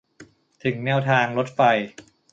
[0.63, 1.59] ถึงแนวทางรถไฟ